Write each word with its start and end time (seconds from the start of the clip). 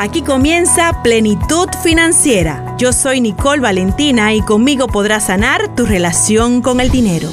Aquí 0.00 0.22
comienza 0.22 1.02
Plenitud 1.02 1.66
Financiera. 1.82 2.76
Yo 2.78 2.92
soy 2.92 3.20
Nicole 3.20 3.60
Valentina 3.60 4.32
y 4.32 4.42
conmigo 4.42 4.86
podrás 4.86 5.26
sanar 5.26 5.74
tu 5.74 5.86
relación 5.86 6.62
con 6.62 6.78
el 6.78 6.88
dinero. 6.88 7.28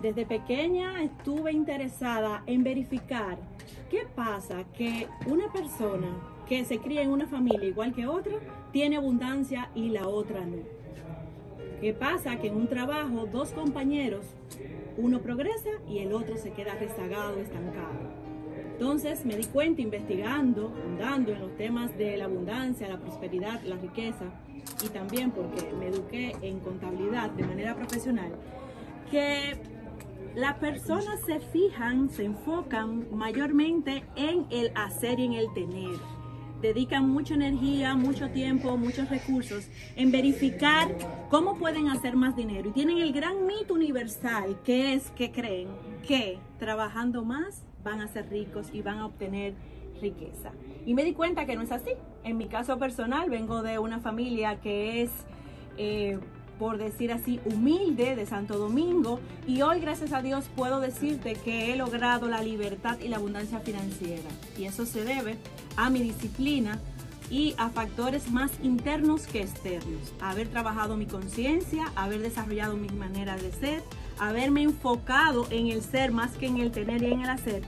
Desde 0.00 0.24
pequeña 0.24 1.02
estuve 1.02 1.52
interesada 1.52 2.44
en 2.46 2.64
verificar 2.64 3.36
qué 3.90 4.06
pasa 4.16 4.64
que 4.72 5.06
una 5.26 5.52
persona 5.52 6.08
que 6.48 6.64
se 6.64 6.78
cría 6.78 7.02
en 7.02 7.10
una 7.10 7.26
familia 7.26 7.68
igual 7.68 7.92
que 7.92 8.06
otra 8.06 8.36
tiene 8.72 8.96
abundancia 8.96 9.68
y 9.74 9.90
la 9.90 10.08
otra 10.08 10.46
no. 10.46 10.77
¿Qué 11.80 11.94
pasa? 11.94 12.38
Que 12.38 12.48
en 12.48 12.56
un 12.56 12.66
trabajo 12.66 13.26
dos 13.30 13.52
compañeros 13.52 14.24
uno 14.96 15.20
progresa 15.20 15.70
y 15.88 15.98
el 15.98 16.12
otro 16.12 16.36
se 16.36 16.50
queda 16.50 16.74
rezagado, 16.74 17.38
estancado. 17.38 18.18
Entonces 18.72 19.24
me 19.24 19.36
di 19.36 19.44
cuenta 19.44 19.80
investigando, 19.80 20.72
andando 20.84 21.32
en 21.32 21.40
los 21.40 21.56
temas 21.56 21.96
de 21.96 22.16
la 22.16 22.24
abundancia, 22.24 22.88
la 22.88 22.98
prosperidad, 22.98 23.62
la 23.62 23.76
riqueza 23.76 24.24
y 24.84 24.88
también 24.88 25.30
porque 25.30 25.72
me 25.72 25.86
eduqué 25.88 26.36
en 26.42 26.58
contabilidad 26.60 27.30
de 27.30 27.44
manera 27.44 27.76
profesional, 27.76 28.32
que 29.10 29.56
las 30.34 30.54
personas 30.58 31.20
se 31.26 31.38
fijan, 31.38 32.10
se 32.10 32.24
enfocan 32.24 33.06
mayormente 33.16 34.04
en 34.16 34.46
el 34.50 34.72
hacer 34.74 35.20
y 35.20 35.26
en 35.26 35.32
el 35.34 35.52
tener 35.54 36.17
dedican 36.60 37.08
mucha 37.08 37.34
energía, 37.34 37.94
mucho 37.94 38.30
tiempo, 38.30 38.76
muchos 38.76 39.08
recursos 39.08 39.68
en 39.96 40.10
verificar 40.10 40.88
cómo 41.30 41.56
pueden 41.56 41.88
hacer 41.88 42.16
más 42.16 42.36
dinero. 42.36 42.70
Y 42.70 42.72
tienen 42.72 42.98
el 42.98 43.12
gran 43.12 43.46
mito 43.46 43.74
universal 43.74 44.60
que 44.64 44.94
es 44.94 45.10
que 45.10 45.30
creen 45.30 45.68
que 46.06 46.38
trabajando 46.58 47.24
más 47.24 47.64
van 47.84 48.00
a 48.00 48.08
ser 48.08 48.28
ricos 48.28 48.68
y 48.72 48.82
van 48.82 48.98
a 48.98 49.06
obtener 49.06 49.54
riqueza. 50.00 50.52
Y 50.86 50.94
me 50.94 51.04
di 51.04 51.12
cuenta 51.12 51.46
que 51.46 51.56
no 51.56 51.62
es 51.62 51.72
así. 51.72 51.90
En 52.24 52.36
mi 52.36 52.46
caso 52.46 52.78
personal 52.78 53.30
vengo 53.30 53.62
de 53.62 53.78
una 53.78 54.00
familia 54.00 54.60
que 54.60 55.02
es... 55.02 55.10
Eh, 55.76 56.18
por 56.58 56.78
decir 56.78 57.12
así, 57.12 57.40
humilde 57.44 58.16
de 58.16 58.26
Santo 58.26 58.58
Domingo. 58.58 59.20
Y 59.46 59.62
hoy 59.62 59.80
gracias 59.80 60.12
a 60.12 60.22
Dios 60.22 60.46
puedo 60.56 60.80
decirte 60.80 61.34
que 61.34 61.72
he 61.72 61.76
logrado 61.76 62.28
la 62.28 62.42
libertad 62.42 62.98
y 63.00 63.08
la 63.08 63.16
abundancia 63.16 63.60
financiera. 63.60 64.28
Y 64.58 64.64
eso 64.64 64.86
se 64.86 65.04
debe 65.04 65.36
a 65.76 65.90
mi 65.90 66.00
disciplina 66.00 66.80
y 67.30 67.54
a 67.58 67.68
factores 67.68 68.30
más 68.30 68.50
internos 68.62 69.26
que 69.26 69.42
externos, 69.42 70.12
haber 70.20 70.48
trabajado 70.48 70.96
mi 70.96 71.06
conciencia, 71.06 71.92
haber 71.94 72.20
desarrollado 72.20 72.76
mi 72.76 72.88
manera 72.88 73.36
de 73.36 73.52
ser, 73.52 73.82
haberme 74.18 74.62
enfocado 74.62 75.46
en 75.50 75.68
el 75.68 75.82
ser 75.82 76.10
más 76.10 76.32
que 76.32 76.46
en 76.46 76.58
el 76.58 76.70
tener 76.70 77.02
y 77.02 77.12
en 77.12 77.22
el 77.22 77.28
hacer, 77.28 77.62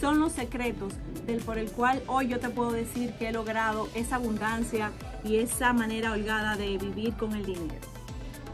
son 0.00 0.18
los 0.18 0.32
secretos 0.32 0.94
del 1.26 1.40
por 1.40 1.58
el 1.58 1.70
cual 1.70 2.02
hoy 2.08 2.28
yo 2.28 2.40
te 2.40 2.50
puedo 2.50 2.72
decir 2.72 3.12
que 3.12 3.28
he 3.28 3.32
logrado 3.32 3.88
esa 3.94 4.16
abundancia 4.16 4.90
y 5.24 5.36
esa 5.36 5.72
manera 5.72 6.12
holgada 6.12 6.56
de 6.56 6.76
vivir 6.76 7.14
con 7.14 7.32
el 7.32 7.46
dinero. 7.46 7.93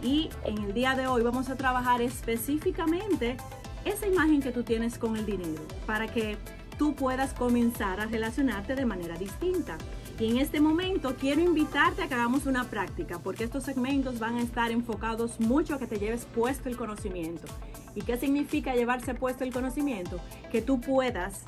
Y 0.03 0.31
en 0.45 0.59
el 0.59 0.73
día 0.73 0.95
de 0.95 1.07
hoy 1.07 1.23
vamos 1.23 1.51
a 1.51 1.57
trabajar 1.57 2.01
específicamente 2.01 3.37
esa 3.85 4.07
imagen 4.07 4.41
que 4.41 4.51
tú 4.51 4.63
tienes 4.63 4.99
con 4.99 5.17
el 5.17 5.27
dinero 5.27 5.63
para 5.87 6.09
que 6.09 6.39
tú 6.79 6.95
puedas 6.95 7.35
comenzar 7.35 8.01
a 8.01 8.07
relacionarte 8.07 8.75
de 8.75 8.87
manera 8.87 9.19
distinta. 9.19 9.77
Y 10.19 10.31
en 10.31 10.39
este 10.39 10.61
momento 10.61 11.15
quiero 11.19 11.43
invitarte 11.43 12.03
a 12.03 12.09
que 12.09 12.15
hagamos 12.15 12.47
una 12.47 12.65
práctica, 12.65 13.19
porque 13.19 13.45
estos 13.45 13.65
segmentos 13.65 14.19
van 14.19 14.37
a 14.37 14.43
estar 14.43 14.71
enfocados 14.71 15.41
mucho 15.41 15.75
a 15.75 15.79
que 15.79 15.87
te 15.87 15.99
lleves 15.99 16.27
puesto 16.27 16.69
el 16.69 16.77
conocimiento. 16.77 17.47
¿Y 17.95 18.03
qué 18.03 18.17
significa 18.17 18.75
llevarse 18.75 19.15
puesto 19.15 19.45
el 19.45 19.53
conocimiento? 19.53 20.21
Que 20.51 20.63
tú 20.63 20.81
puedas 20.81 21.45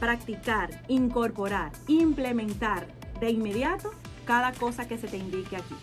practicar, 0.00 0.82
incorporar, 0.88 1.72
implementar 1.86 2.86
de 3.20 3.30
inmediato 3.30 3.90
cada 4.24 4.52
cosa 4.52 4.88
que 4.88 4.98
se 4.98 5.08
te 5.08 5.18
indique 5.18 5.56
aquí. 5.56 5.74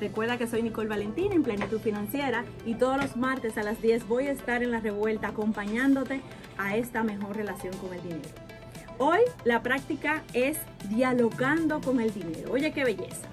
Recuerda 0.00 0.36
que 0.36 0.46
soy 0.46 0.62
Nicole 0.62 0.88
Valentina 0.88 1.34
en 1.34 1.42
Plenitud 1.42 1.80
Financiera 1.80 2.44
y 2.66 2.74
todos 2.74 2.98
los 2.98 3.16
martes 3.16 3.56
a 3.56 3.62
las 3.62 3.80
10 3.80 4.06
voy 4.06 4.26
a 4.26 4.32
estar 4.32 4.62
en 4.62 4.70
la 4.70 4.80
revuelta 4.80 5.28
acompañándote 5.28 6.20
a 6.58 6.76
esta 6.76 7.02
mejor 7.02 7.36
relación 7.36 7.74
con 7.78 7.94
el 7.94 8.02
dinero. 8.02 8.28
Hoy 8.98 9.20
la 9.44 9.62
práctica 9.62 10.22
es 10.34 10.58
dialogando 10.90 11.80
con 11.80 12.00
el 12.00 12.12
dinero. 12.12 12.52
Oye, 12.52 12.72
qué 12.72 12.84
belleza. 12.84 13.28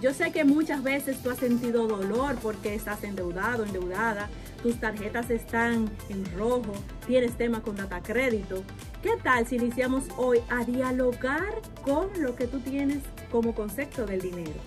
Yo 0.00 0.12
sé 0.12 0.30
que 0.30 0.44
muchas 0.44 0.82
veces 0.82 1.22
tú 1.22 1.30
has 1.30 1.38
sentido 1.38 1.86
dolor 1.86 2.36
porque 2.40 2.74
estás 2.74 3.02
endeudado, 3.02 3.64
endeudada, 3.64 4.28
tus 4.62 4.78
tarjetas 4.78 5.30
están 5.30 5.88
en 6.08 6.24
rojo, 6.36 6.72
tienes 7.06 7.36
tema 7.36 7.62
con 7.62 7.76
data 7.76 8.00
crédito. 8.00 8.62
¿Qué 9.02 9.16
tal 9.22 9.46
si 9.46 9.56
iniciamos 9.56 10.04
hoy 10.16 10.38
a 10.50 10.64
dialogar 10.64 11.60
con 11.82 12.08
lo 12.20 12.34
que 12.34 12.46
tú 12.46 12.60
tienes 12.60 12.98
como 13.30 13.54
concepto 13.54 14.06
del 14.06 14.20
dinero? 14.20 14.60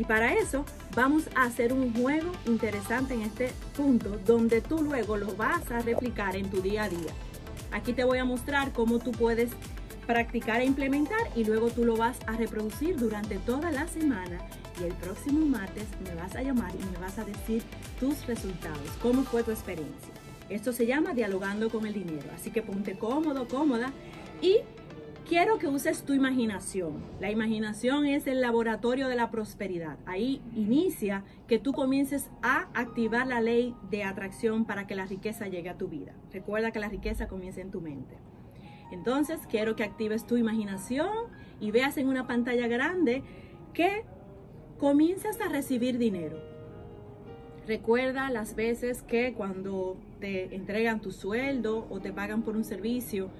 Y 0.00 0.04
para 0.04 0.32
eso 0.32 0.64
vamos 0.96 1.24
a 1.34 1.42
hacer 1.42 1.74
un 1.74 1.92
juego 1.92 2.32
interesante 2.46 3.12
en 3.12 3.20
este 3.20 3.50
punto 3.76 4.18
donde 4.24 4.62
tú 4.62 4.82
luego 4.82 5.18
lo 5.18 5.36
vas 5.36 5.70
a 5.70 5.80
replicar 5.80 6.36
en 6.36 6.48
tu 6.48 6.62
día 6.62 6.84
a 6.84 6.88
día. 6.88 7.12
Aquí 7.70 7.92
te 7.92 8.04
voy 8.04 8.16
a 8.16 8.24
mostrar 8.24 8.72
cómo 8.72 8.98
tú 8.98 9.12
puedes 9.12 9.50
practicar 10.06 10.62
e 10.62 10.64
implementar 10.64 11.20
y 11.36 11.44
luego 11.44 11.68
tú 11.68 11.84
lo 11.84 11.98
vas 11.98 12.16
a 12.26 12.32
reproducir 12.32 12.96
durante 12.96 13.36
toda 13.40 13.70
la 13.72 13.86
semana 13.88 14.38
y 14.80 14.84
el 14.84 14.94
próximo 14.94 15.44
martes 15.44 15.84
me 16.02 16.14
vas 16.14 16.34
a 16.34 16.42
llamar 16.42 16.72
y 16.74 16.82
me 16.90 16.98
vas 16.98 17.18
a 17.18 17.24
decir 17.26 17.62
tus 18.00 18.26
resultados, 18.26 18.80
cómo 19.02 19.22
fue 19.24 19.42
tu 19.42 19.50
experiencia. 19.50 20.14
Esto 20.48 20.72
se 20.72 20.86
llama 20.86 21.12
dialogando 21.12 21.68
con 21.68 21.84
el 21.84 21.92
dinero, 21.92 22.30
así 22.34 22.50
que 22.50 22.62
ponte 22.62 22.94
cómodo, 22.94 23.46
cómoda 23.46 23.92
y 24.40 24.60
quiero 25.30 25.60
que 25.60 25.68
uses 25.68 26.02
tu 26.02 26.12
imaginación. 26.12 27.04
La 27.20 27.30
imaginación 27.30 28.04
es 28.04 28.26
el 28.26 28.40
laboratorio 28.40 29.06
de 29.06 29.14
la 29.14 29.30
prosperidad. 29.30 29.96
Ahí 30.04 30.42
inicia 30.56 31.22
que 31.46 31.60
tú 31.60 31.72
comiences 31.72 32.28
a 32.42 32.68
activar 32.74 33.28
la 33.28 33.40
ley 33.40 33.76
de 33.92 34.02
atracción 34.02 34.64
para 34.64 34.88
que 34.88 34.96
la 34.96 35.06
riqueza 35.06 35.46
llegue 35.46 35.70
a 35.70 35.78
tu 35.78 35.86
vida. 35.86 36.14
Recuerda 36.32 36.72
que 36.72 36.80
la 36.80 36.88
riqueza 36.88 37.28
comienza 37.28 37.60
en 37.60 37.70
tu 37.70 37.80
mente. 37.80 38.16
Entonces, 38.90 39.38
quiero 39.48 39.76
que 39.76 39.84
actives 39.84 40.26
tu 40.26 40.36
imaginación 40.36 41.12
y 41.60 41.70
veas 41.70 41.96
en 41.96 42.08
una 42.08 42.26
pantalla 42.26 42.66
grande 42.66 43.22
que 43.72 44.02
comienzas 44.78 45.40
a 45.40 45.48
recibir 45.48 45.98
dinero. 45.98 46.40
Recuerda 47.68 48.30
las 48.30 48.56
veces 48.56 49.04
que 49.04 49.32
cuando 49.34 49.96
te 50.18 50.56
entregan 50.56 51.00
tu 51.00 51.12
sueldo 51.12 51.86
o 51.88 52.00
te 52.00 52.12
pagan 52.12 52.42
por 52.42 52.56
un 52.56 52.64
servicio, 52.64 53.30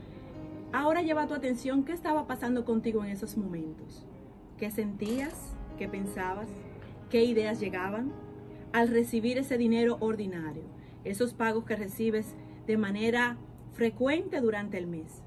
Ahora 0.72 1.03
lleva 1.03 1.26
tu 1.26 1.34
atención 1.34 1.82
qué 1.82 1.92
estaba 1.92 2.28
pasando 2.28 2.64
contigo 2.64 3.04
en 3.04 3.10
esos 3.10 3.36
momentos. 3.36 4.06
¿Qué 4.56 4.70
sentías? 4.70 5.56
¿Qué 5.76 5.88
pensabas? 5.88 6.48
¿Qué 7.10 7.25
ideas 7.25 7.58
llegaban? 7.58 8.12
Al 8.72 8.86
recibir 8.86 9.36
ese 9.36 9.58
dinero 9.58 9.97
ordinario, 9.98 10.62
esos 11.03 11.34
pagos 11.34 11.64
que 11.64 11.75
recibes 11.75 12.36
de 12.69 12.76
manera 12.76 13.36
frecuente 13.72 14.41
durante 14.41 14.78
el 14.78 14.86
mes. 14.86 15.25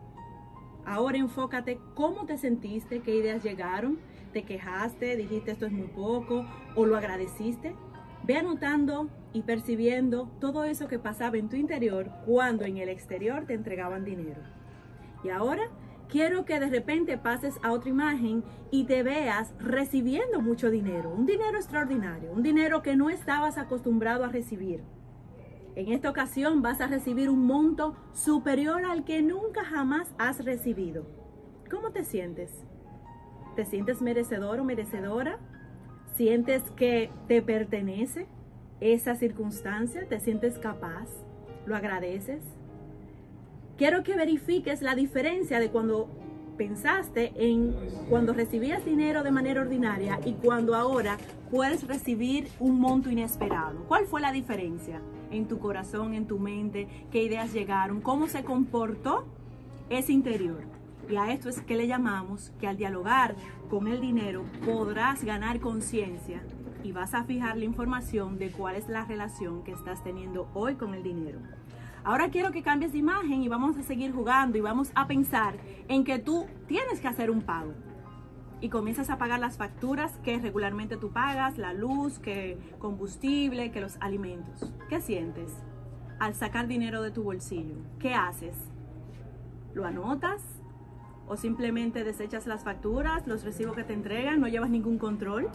Ahora 0.86 1.18
enfócate 1.18 1.78
cómo 1.94 2.26
te 2.26 2.38
sentiste, 2.38 3.02
qué 3.02 3.14
ideas 3.14 3.44
llegaron, 3.44 4.00
te 4.32 4.44
quejaste, 4.44 5.18
dijiste 5.18 5.52
esto 5.52 5.66
es 5.66 5.74
muy 5.74 5.88
poco 5.88 6.46
o 6.78 6.86
lo 6.86 6.96
agradeciste. 6.96 7.76
Ve 8.24 8.38
anotando 8.38 9.10
y 9.34 9.42
percibiendo 9.42 10.30
todo 10.40 10.64
eso 10.64 10.88
que 10.88 11.00
pasaba 11.00 11.38
en 11.38 11.50
tu 11.50 11.58
interior 11.58 12.10
cuando 12.26 12.64
en 12.64 12.78
el 12.78 12.88
exterior 12.88 13.46
te 13.46 13.56
entregaban 13.56 14.06
dinero. 14.06 14.63
Y 15.24 15.30
ahora 15.30 15.64
quiero 16.10 16.46
que 16.46 16.60
de 16.60 16.70
repente 16.70 17.18
pases 17.18 17.60
a 17.64 17.72
otra 17.72 17.90
imagen 17.90 18.44
y 18.72 18.86
te 18.86 19.04
veas 19.04 19.54
recibiendo 19.60 20.42
mucho 20.42 20.70
dinero, 20.70 21.10
un 21.10 21.26
dinero 21.26 21.58
extraordinario, 21.58 22.32
un 22.32 22.44
dinero 22.44 22.82
que 22.82 22.96
no 22.96 23.10
estabas 23.10 23.58
acostumbrado 23.58 24.26
a 24.26 24.30
recibir. 24.30 24.84
En 25.76 25.92
esta 25.92 26.10
ocasión 26.10 26.62
vas 26.62 26.82
a 26.82 26.88
recibir 26.88 27.30
un 27.30 27.48
monto 27.48 27.96
superior 28.14 28.86
al 28.86 29.06
que 29.06 29.24
nunca 29.24 29.64
jamás 29.64 30.14
has 30.20 30.46
recibido. 30.46 31.06
¿Cómo 31.72 31.92
te 31.92 32.04
sientes? 32.04 32.52
¿Te 33.56 33.66
sientes 33.66 34.02
merecedor 34.02 34.60
o 34.60 34.64
merecedora? 34.64 35.40
¿Sientes 36.16 36.62
que 36.76 37.12
te 37.28 37.42
pertenece 37.42 38.28
esa 38.80 39.16
circunstancia? 39.16 40.08
¿Te 40.08 40.20
sientes 40.20 40.60
capaz? 40.60 41.10
¿Lo 41.66 41.76
agradeces? 41.76 42.44
Quiero 43.84 44.02
que 44.02 44.16
verifiques 44.16 44.82
la 44.82 44.96
diferencia 44.96 45.60
de 45.60 45.70
cuando 45.70 46.08
pensaste 46.58 47.34
en 47.36 47.76
cuando 48.10 48.32
recibías 48.32 48.86
dinero 48.86 49.24
de 49.24 49.32
manera 49.32 49.60
ordinaria 49.60 50.22
y 50.24 50.36
cuando 50.36 50.74
ahora 50.74 51.18
puedes 51.52 51.86
recibir 51.86 52.48
un 52.62 52.80
monto 52.80 53.12
inesperado. 53.12 53.84
¿Cuál 53.90 54.06
fue 54.06 54.22
la 54.22 54.32
diferencia 54.32 55.02
en 55.32 55.50
tu 55.50 55.60
corazón, 55.60 56.14
en 56.14 56.28
tu 56.28 56.40
mente? 56.40 56.88
¿Qué 57.12 57.24
ideas 57.24 57.52
llegaron? 57.52 58.00
¿Cómo 58.00 58.30
se 58.30 58.46
comportó 58.46 59.26
ese 59.90 60.14
interior? 60.14 60.64
Y 61.10 61.18
a 61.18 61.34
esto 61.34 61.50
es 61.50 61.60
que 61.60 61.76
le 61.76 61.86
llamamos 61.86 62.54
que 62.62 62.68
al 62.68 62.78
dialogar 62.78 63.36
con 63.70 63.90
el 63.90 64.00
dinero 64.00 64.46
podrás 64.66 65.26
ganar 65.26 65.60
conciencia 65.60 66.42
y 66.86 66.94
vas 66.94 67.14
a 67.14 67.26
fijar 67.26 67.58
la 67.58 67.66
información 67.66 68.40
de 68.40 68.50
cuál 68.50 68.78
es 68.78 68.88
la 68.88 69.04
relación 69.04 69.62
que 69.66 69.74
estás 69.74 70.02
teniendo 70.06 70.48
hoy 70.54 70.76
con 70.76 70.94
el 70.94 71.04
dinero. 71.04 71.40
Ahora 72.06 72.30
quiero 72.30 72.52
que 72.52 72.64
cambies 72.64 72.92
de 72.92 72.98
imagen 72.98 73.44
y 73.44 73.48
vamos 73.48 73.78
a 73.78 73.84
seguir 73.84 74.12
jugando 74.12 74.58
y 74.58 74.62
vamos 74.62 74.92
a 74.94 75.08
pensar 75.08 75.56
en 75.88 76.04
que 76.04 76.20
tú 76.20 76.48
tienes 76.68 77.00
que 77.00 77.08
hacer 77.08 77.32
un 77.32 77.42
pago. 77.42 77.74
Y 78.60 78.68
comienzas 78.68 79.10
a 79.10 79.18
pagar 79.18 79.40
las 79.40 79.58
facturas 79.58 80.18
que 80.18 80.38
regularmente 80.38 80.98
tú 80.98 81.12
pagas, 81.12 81.58
la 81.58 81.74
luz, 81.74 82.20
que 82.20 82.58
combustible, 82.78 83.72
que 83.72 83.80
los 83.80 83.96
alimentos. 84.02 84.74
¿Qué 84.90 85.00
sientes 85.00 85.54
al 86.20 86.36
sacar 86.36 86.68
dinero 86.68 87.02
de 87.02 87.12
tu 87.12 87.24
bolsillo? 87.24 87.76
¿Qué 88.00 88.14
haces? 88.14 88.56
¿Lo 89.74 89.86
anotas? 89.86 90.42
¿O 91.28 91.38
simplemente 91.38 92.04
desechas 92.04 92.48
las 92.48 92.66
facturas, 92.66 93.28
los 93.28 93.46
recibos 93.46 93.78
que 93.78 93.86
te 93.86 93.94
entregan, 93.94 94.42
no 94.42 94.50
llevas 94.50 94.70
ningún 94.70 94.98
control? 94.98 95.50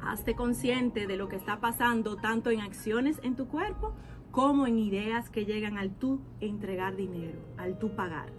Hazte 0.00 0.34
consciente 0.34 1.06
de 1.06 1.16
lo 1.16 1.28
que 1.28 1.36
está 1.36 1.60
pasando 1.60 2.16
tanto 2.16 2.50
en 2.50 2.60
acciones 2.60 3.20
en 3.22 3.36
tu 3.36 3.46
cuerpo 3.46 3.94
como 4.30 4.66
en 4.66 4.78
ideas 4.78 5.30
que 5.30 5.44
llegan 5.44 5.78
al 5.78 5.90
tú 5.90 6.20
entregar 6.40 6.96
dinero, 6.96 7.38
al 7.56 7.78
tú 7.78 7.90
pagar. 7.94 8.30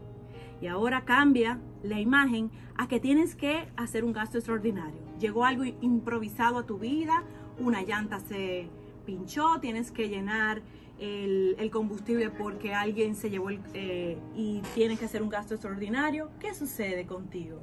Y 0.61 0.67
ahora 0.67 1.05
cambia 1.05 1.59
la 1.83 1.99
imagen 1.99 2.51
a 2.75 2.87
que 2.87 2.99
tienes 2.99 3.35
que 3.35 3.69
hacer 3.77 4.03
un 4.03 4.13
gasto 4.13 4.37
extraordinario. 4.37 4.99
Llegó 5.19 5.45
algo 5.45 5.63
improvisado 5.65 6.59
a 6.59 6.65
tu 6.65 6.77
vida, 6.77 7.23
una 7.59 7.81
llanta 7.83 8.19
se 8.19 8.67
pinchó, 9.05 9.59
tienes 9.59 9.91
que 9.91 10.09
llenar 10.09 10.61
el, 10.99 11.69
combustible 11.71 12.29
porque 12.29 12.73
alguien 12.73 13.15
se 13.15 13.29
llevó 13.29 13.49
eh, 13.73 14.17
y 14.35 14.61
tienes 14.75 14.99
que 14.99 15.05
hacer 15.05 15.23
un 15.23 15.29
gasto 15.29 15.53
extraordinario. 15.53 16.29
¿Qué 16.39 16.53
sucede 16.53 17.05
contigo? 17.05 17.59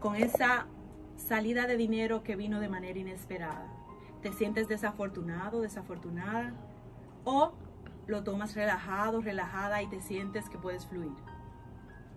Con 0.00 0.16
esa 0.16 0.66
salida 1.16 1.66
de 1.66 1.76
dinero 1.76 2.22
que 2.22 2.36
vino 2.36 2.60
de 2.60 2.68
manera 2.68 2.98
inesperada. 2.98 3.72
¿Te 4.22 4.32
sientes 4.32 4.66
desafortunado, 4.68 5.60
desafortunada? 5.60 6.52
O 7.24 7.52
lo 8.06 8.24
tomas 8.24 8.54
relajado, 8.54 9.20
relajada 9.20 9.82
y 9.82 9.86
te 9.86 10.00
sientes 10.00 10.48
que 10.48 10.58
puedes 10.58 10.86
fluir. 10.86 11.12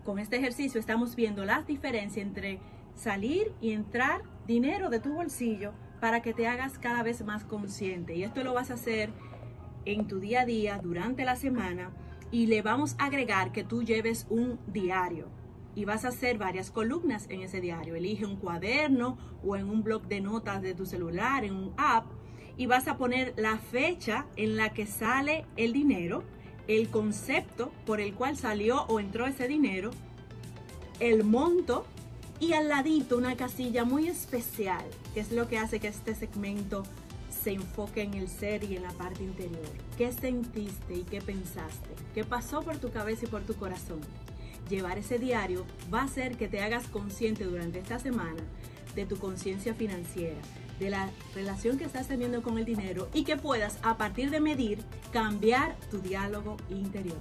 Con 0.04 0.18
este 0.18 0.38
ejercicio 0.38 0.80
estamos 0.80 1.16
viendo 1.16 1.46
la 1.46 1.62
diferencia 1.62 2.22
entre 2.22 2.60
salir 2.96 3.54
y 3.62 3.72
entrar 3.72 4.22
dinero 4.48 4.90
de 4.90 5.00
tu 5.00 5.14
bolsillo 5.14 5.74
para 6.00 6.22
que 6.22 6.34
te 6.34 6.48
hagas 6.48 6.80
cada 6.80 7.04
vez 7.04 7.24
más 7.24 7.44
consciente. 7.44 8.16
Y 8.16 8.24
esto 8.24 8.44
lo 8.44 8.54
vas 8.54 8.72
a 8.72 8.76
hacer 8.76 9.12
en 9.86 10.08
tu 10.08 10.20
día 10.20 10.42
a 10.42 10.46
día, 10.46 10.80
durante 10.82 11.26
la 11.26 11.36
semana, 11.36 11.92
y 12.32 12.48
le 12.48 12.62
vamos 12.62 12.96
a 12.98 13.06
agregar 13.06 13.52
que 13.52 13.64
tú 13.64 13.84
lleves 13.84 14.26
un 14.30 14.60
diario. 14.68 15.28
Y 15.76 15.86
vas 15.86 16.04
a 16.04 16.10
hacer 16.10 16.38
varias 16.38 16.72
columnas 16.72 17.28
en 17.30 17.42
ese 17.42 17.62
diario. 17.62 17.96
Elige 17.96 18.26
un 18.26 18.36
cuaderno 18.36 19.18
o 19.44 19.56
en 19.56 19.70
un 19.70 19.84
blog 19.84 20.08
de 20.08 20.22
notas 20.22 20.62
de 20.62 20.74
tu 20.74 20.86
celular, 20.86 21.46
en 21.46 21.56
un 21.56 21.74
app, 21.78 22.06
y 22.58 22.66
vas 22.66 22.88
a 22.88 22.98
poner 22.98 23.34
la 23.38 23.58
fecha 23.58 24.26
en 24.36 24.58
la 24.58 24.74
que 24.74 24.86
sale 24.86 25.46
el 25.58 25.74
dinero, 25.74 26.24
el 26.68 26.90
concepto 26.90 27.72
por 27.86 28.00
el 28.00 28.14
cual 28.14 28.38
salió 28.38 28.84
o 28.84 29.00
entró 29.00 29.26
ese 29.26 29.48
dinero, 29.48 29.92
el 31.00 31.24
monto 31.24 31.86
y 32.40 32.54
al 32.54 32.70
ladito 32.70 33.18
una 33.18 33.36
casilla 33.36 33.86
muy 33.86 34.08
especial, 34.08 34.84
que 35.14 35.20
es 35.20 35.32
lo 35.32 35.48
que 35.48 35.58
hace 35.58 35.80
que 35.80 35.88
este 35.88 36.16
segmento 36.16 36.84
se 37.44 37.52
enfoque 37.52 38.02
en 38.02 38.14
el 38.14 38.28
ser 38.28 38.64
y 38.64 38.76
en 38.76 38.84
la 38.84 38.92
parte 38.92 39.24
interior. 39.24 39.66
¿Qué 39.98 40.12
sentiste 40.12 40.94
y 40.96 41.04
qué 41.04 41.22
pensaste? 41.22 41.90
¿Qué 42.14 42.24
pasó 42.24 42.62
por 42.62 42.78
tu 42.78 42.92
cabeza 42.92 43.26
y 43.26 43.30
por 43.30 43.42
tu 43.42 43.56
corazón? 43.56 44.02
Llevar 44.70 44.98
ese 44.98 45.18
diario 45.18 45.66
va 45.94 46.02
a 46.02 46.06
hacer 46.06 46.38
que 46.38 46.48
te 46.48 46.62
hagas 46.62 46.88
consciente 46.88 47.44
durante 47.44 47.80
esta 47.80 48.00
semana 48.00 48.42
de 48.96 49.06
tu 49.06 49.18
conciencia 49.18 49.74
financiera, 49.74 50.40
de 50.82 50.90
la 50.90 51.10
relación 51.36 51.78
que 51.78 51.86
estás 51.86 52.08
teniendo 52.08 52.42
con 52.42 52.58
el 52.58 52.66
dinero 52.66 53.08
y 53.14 53.24
que 53.24 53.38
puedas 53.38 53.78
a 53.84 53.98
partir 53.98 54.32
de 54.32 54.42
medir 54.42 54.80
cambiar 55.14 55.76
tu 55.92 56.00
diálogo 56.00 56.58
interior. 56.72 57.20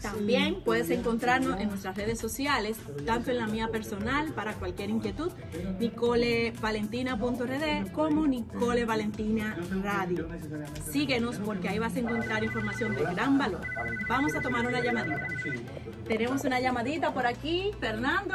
También 0.02 0.64
puedes 0.66 0.90
encontrarnos 0.90 1.60
en 1.60 1.70
nuestras 1.70 1.96
redes 1.96 2.18
sociales, 2.18 2.78
tanto 3.06 3.30
en 3.30 3.38
la 3.38 3.46
mía 3.46 3.68
personal 3.68 4.34
para 4.34 4.56
cualquier 4.56 4.90
inquietud, 4.90 5.32
nicolevalentina.rd 5.80 7.92
como 7.92 8.26
Nicole 8.26 8.86
Valentina 8.86 9.56
Radio. 9.84 10.28
Síguenos 10.92 11.38
porque 11.38 11.70
ahí 11.70 11.78
vas 11.78 11.96
a 11.96 12.00
encontrar 12.00 12.44
información 12.44 12.96
de 12.96 13.04
gran 13.04 13.38
valor. 13.38 13.62
Vamos 14.10 14.34
a 14.34 14.42
tomar 14.42 14.66
una 14.66 14.82
llamadita. 14.82 15.28
Tenemos 16.08 16.44
una 16.44 16.60
llamadita 16.60 17.14
por 17.14 17.28
aquí, 17.28 17.70
Fernando. 17.80 18.34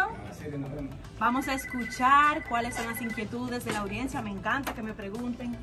Vamos 1.19 1.49
a 1.49 1.55
escuchar 1.55 2.45
cuáles 2.49 2.77
son 2.77 2.87
las 2.87 3.03
inquietudes 3.03 3.65
de 3.65 3.73
la 3.73 3.81
audiencia. 3.81 4.23
Me 4.23 4.31
encanta 4.31 4.75
que 4.75 4.83
me 4.85 4.95
pregunten. 4.95 5.57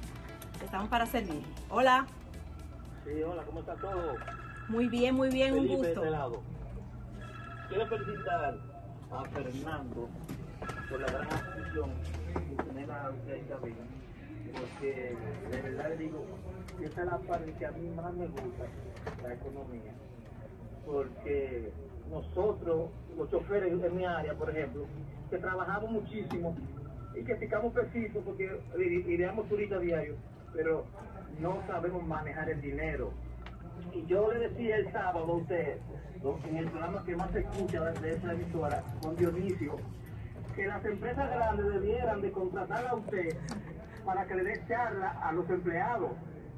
Estamos 0.64 0.90
para 0.90 1.06
servir. 1.06 1.44
Hola. 1.70 2.06
Sí, 3.06 3.24
hola, 3.24 3.44
¿cómo 3.44 3.62
está 3.62 3.76
todo? 3.76 4.16
Muy 4.68 4.88
bien, 4.88 5.16
muy 5.16 5.30
bien, 5.30 5.54
un 5.54 5.68
gusto. 5.68 6.02
Quiero 7.70 7.88
felicitar 7.88 8.58
a 9.12 9.26
Fernando 9.26 10.10
por 10.90 11.00
la 11.00 11.08
gran 11.08 11.34
atención 11.34 11.92
que 12.34 12.64
tener 12.64 12.92
a 12.92 13.10
usted 13.10 13.34
esta 13.34 13.58
porque 13.58 15.16
de 15.52 15.62
verdad 15.62 15.90
le 15.90 15.98
digo, 15.98 16.26
esa 16.82 17.02
es 17.02 17.08
la 17.08 17.18
parte 17.20 17.54
que 17.54 17.66
a 17.66 17.72
mí 17.72 17.90
más 17.90 18.14
me 18.14 18.28
gusta, 18.28 18.66
la 19.24 19.34
economía, 19.34 19.94
porque 20.86 21.72
nosotros, 22.10 22.90
los 23.18 23.30
choferes 23.30 23.72
en 23.72 23.96
mi 23.96 24.06
área, 24.06 24.34
por 24.34 24.50
ejemplo, 24.50 24.86
que 25.30 25.38
trabajamos 25.38 25.92
muchísimo 25.92 26.56
y 27.16 27.24
que 27.24 27.36
picamos 27.36 27.74
pesitos 27.74 28.24
porque 28.24 28.60
iríamos 29.08 29.48
turistas 29.48 29.82
diarios, 29.82 30.18
pero 30.54 30.86
no 31.40 31.62
sabemos 31.68 32.06
manejar 32.06 32.50
el 32.50 32.62
dinero. 32.62 33.12
Y 33.94 34.06
yo 34.06 34.32
le 34.32 34.50
decía 34.50 34.78
el 34.78 34.92
sábado 34.92 35.32
a 35.32 35.36
usted, 35.38 35.78
en 36.48 36.58
el 36.58 36.70
programa 36.70 37.04
que 37.06 37.16
más 37.16 37.32
se 37.32 37.40
escucha 37.40 37.82
de 37.92 38.14
esa 38.14 38.34
emisora, 38.34 38.84
con 39.02 39.16
Dionisio, 39.16 39.78
que 40.56 40.68
las 40.68 40.84
empresas 40.84 41.30
grandes 41.30 41.66
debieran 41.66 42.22
de 42.22 42.32
contratar 42.32 42.88
a 42.88 42.96
usted 42.96 43.38
para 44.06 44.26
que 44.26 44.36
le 44.36 44.44
dé 44.44 44.64
charla 44.68 45.12
a 45.24 45.32
los 45.32 45.50
empleados. 45.50 46.12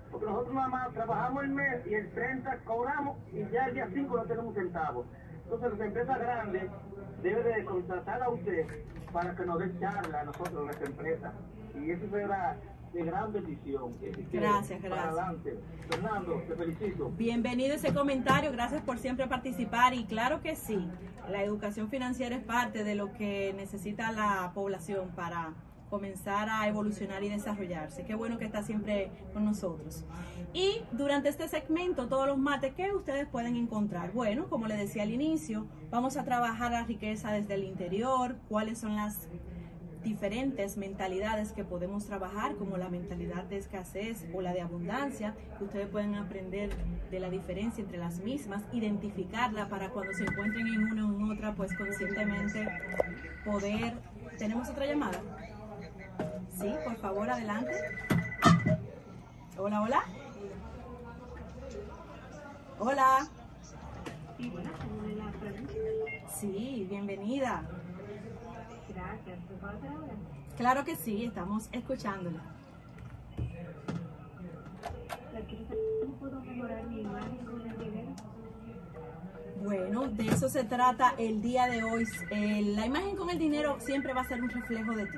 Porque 0.09 0.25
nosotros 0.25 0.55
nada 0.55 0.67
más 0.67 0.93
trabajamos 0.93 1.43
el 1.43 1.49
mes 1.51 1.87
y 1.87 1.93
el 1.93 2.09
30 2.11 2.57
cobramos 2.65 3.17
y 3.31 3.45
ya 3.51 3.65
el 3.67 3.75
día 3.75 3.87
5 3.93 4.17
no 4.17 4.23
tenemos 4.23 4.55
centavos. 4.55 5.05
Entonces 5.43 5.71
las 5.71 5.87
empresas 5.87 6.19
grandes 6.19 6.63
deben 7.21 7.43
de 7.43 7.65
contratar 7.65 8.23
a 8.23 8.29
usted 8.29 8.65
para 9.13 9.35
que 9.35 9.45
nos 9.45 9.59
dé 9.59 9.79
charla 9.79 10.21
a 10.21 10.23
nosotros, 10.23 10.65
las 10.65 10.81
empresas. 10.81 11.33
Y 11.75 11.91
eso 11.91 12.09
será 12.09 12.57
de 12.93 13.03
gran 13.03 13.31
bendición. 13.31 13.93
Gracias, 14.31 14.81
gracias. 14.81 15.37
Fernando, 15.89 16.43
te 16.47 16.55
felicito. 16.55 17.09
Bienvenido 17.17 17.75
ese 17.75 17.93
comentario, 17.93 18.51
gracias 18.51 18.81
por 18.81 18.97
siempre 18.97 19.27
participar 19.27 19.93
y 19.93 20.05
claro 20.05 20.41
que 20.41 20.55
sí, 20.55 20.87
la 21.29 21.43
educación 21.43 21.89
financiera 21.89 22.35
es 22.35 22.43
parte 22.43 22.83
de 22.83 22.95
lo 22.95 23.13
que 23.13 23.53
necesita 23.55 24.11
la 24.11 24.51
población 24.53 25.09
para 25.15 25.53
comenzar 25.89 26.49
a 26.49 26.67
evolucionar 26.67 27.21
y 27.23 27.29
desarrollarse. 27.29 28.05
Qué 28.05 28.15
bueno 28.15 28.37
que 28.37 28.45
está 28.45 28.63
siempre 28.63 29.11
con 29.33 29.43
nosotros. 29.43 30.05
Y 30.53 30.81
durante 30.93 31.27
este 31.27 31.49
segmento, 31.49 32.07
todos 32.07 32.27
los 32.27 32.37
mates 32.37 32.73
que 32.73 32.93
ustedes 32.93 33.27
pueden 33.27 33.57
encontrar. 33.57 34.13
Bueno, 34.13 34.47
como 34.49 34.67
les 34.67 34.77
decía 34.77 35.03
al 35.03 35.11
inicio, 35.11 35.67
vamos 35.89 36.15
a 36.15 36.23
trabajar 36.23 36.71
la 36.71 36.85
riqueza 36.85 37.33
desde 37.33 37.55
el 37.55 37.65
interior, 37.65 38.37
cuáles 38.47 38.79
son 38.79 38.95
las 38.95 39.27
diferentes 40.03 40.77
mentalidades 40.77 41.51
que 41.51 41.63
podemos 41.63 42.05
trabajar, 42.05 42.55
como 42.55 42.77
la 42.77 42.89
mentalidad 42.89 43.43
de 43.43 43.57
escasez 43.57 44.25
o 44.33 44.41
la 44.41 44.53
de 44.53 44.61
abundancia, 44.61 45.35
que 45.57 45.63
ustedes 45.63 45.87
pueden 45.87 46.15
aprender 46.15 46.71
de 47.09 47.19
la 47.19 47.29
diferencia 47.29 47.83
entre 47.83 47.97
las 47.97 48.19
mismas, 48.19 48.63
identificarla 48.73 49.69
para 49.69 49.89
cuando 49.89 50.13
se 50.13 50.23
encuentren 50.23 50.67
en 50.67 50.83
una 50.83 51.07
o 51.07 51.15
en 51.15 51.31
otra, 51.31 51.53
pues 51.53 51.75
conscientemente 51.75 52.67
poder... 53.45 53.93
¿Tenemos 54.37 54.69
otra 54.69 54.85
llamada? 54.85 55.19
Sí, 56.59 56.73
por 56.83 56.95
favor, 56.97 57.29
adelante. 57.29 57.73
Hola, 59.57 59.81
hola. 59.81 60.03
Hola. 62.79 63.29
Sí, 66.39 66.87
bienvenida. 66.89 67.63
Gracias. 68.93 69.39
Claro 70.57 70.83
que 70.83 70.95
sí, 70.95 71.25
estamos 71.25 71.69
escuchándola. 71.71 72.41
¿Cómo 76.01 76.13
puedo 76.15 76.41
mejorar 76.41 76.83
mi 76.87 77.01
imagen 77.01 77.37
con 77.37 77.61
el 77.61 77.77
dinero? 77.77 78.15
Bueno, 79.63 80.07
de 80.07 80.27
eso 80.27 80.49
se 80.49 80.63
trata 80.63 81.13
el 81.17 81.41
día 81.41 81.67
de 81.67 81.83
hoy. 81.83 82.07
Eh, 82.31 82.61
la 82.75 82.85
imagen 82.85 83.15
con 83.15 83.29
el 83.29 83.39
dinero 83.39 83.77
siempre 83.79 84.13
va 84.13 84.21
a 84.21 84.25
ser 84.25 84.41
un 84.41 84.49
reflejo 84.49 84.91
de 84.91 85.05
ti, 85.05 85.17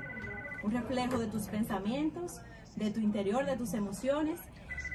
un 0.62 0.72
reflejo 0.72 1.18
de 1.18 1.26
tus 1.26 1.48
pensamientos, 1.48 2.40
de 2.76 2.90
tu 2.90 3.00
interior, 3.00 3.44
de 3.44 3.56
tus 3.56 3.74
emociones. 3.74 4.40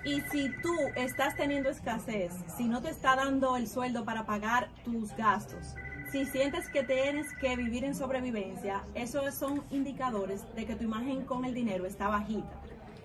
Y 0.06 0.22
si 0.22 0.50
tú 0.62 0.74
estás 0.96 1.36
teniendo 1.36 1.70
escasez, 1.70 2.34
si 2.56 2.68
no 2.68 2.82
te 2.82 2.90
está 2.90 3.16
dando 3.16 3.58
el 3.58 3.68
sueldo 3.68 4.06
para 4.06 4.26
pagar 4.26 4.70
tus 4.86 5.14
gastos, 5.16 5.76
si 6.12 6.26
sientes 6.26 6.70
que 6.70 6.84
tienes 6.84 7.34
que 7.36 7.56
vivir 7.56 7.84
en 7.84 7.94
sobrevivencia, 7.94 8.82
esos 8.96 9.34
son 9.36 9.64
indicadores 9.70 10.44
de 10.56 10.66
que 10.66 10.76
tu 10.76 10.84
imagen 10.84 11.24
con 11.26 11.46
el 11.46 11.54
dinero 11.54 11.86
está 11.86 12.08
bajita. 12.08 12.50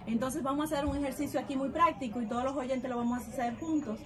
Entonces 0.06 0.42
vamos 0.42 0.72
a 0.72 0.76
hacer 0.76 0.86
un 0.86 0.96
ejercicio 0.96 1.40
aquí 1.40 1.56
muy 1.56 1.70
práctico 1.70 2.20
y 2.20 2.26
todos 2.26 2.44
los 2.44 2.56
oyentes 2.56 2.90
lo 2.90 2.96
vamos 2.96 3.18
a 3.18 3.30
hacer 3.30 3.56
juntos, 3.56 3.98